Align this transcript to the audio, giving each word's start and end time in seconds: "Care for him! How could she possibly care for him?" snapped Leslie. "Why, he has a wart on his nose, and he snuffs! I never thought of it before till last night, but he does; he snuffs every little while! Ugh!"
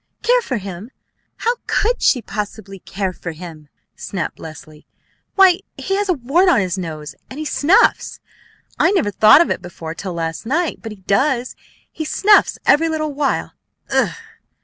"Care 0.23 0.41
for 0.41 0.57
him! 0.57 0.89
How 1.37 1.57
could 1.67 2.01
she 2.01 2.23
possibly 2.23 2.79
care 2.79 3.13
for 3.13 3.33
him?" 3.33 3.69
snapped 3.95 4.39
Leslie. 4.39 4.87
"Why, 5.35 5.59
he 5.77 5.95
has 5.95 6.09
a 6.09 6.13
wart 6.15 6.49
on 6.49 6.59
his 6.59 6.75
nose, 6.75 7.13
and 7.29 7.37
he 7.37 7.45
snuffs! 7.45 8.19
I 8.79 8.89
never 8.93 9.11
thought 9.11 9.41
of 9.41 9.51
it 9.51 9.61
before 9.61 9.93
till 9.93 10.13
last 10.13 10.43
night, 10.43 10.79
but 10.81 10.91
he 10.91 11.01
does; 11.01 11.55
he 11.91 12.03
snuffs 12.03 12.57
every 12.65 12.89
little 12.89 13.13
while! 13.13 13.53
Ugh!" 13.91 14.15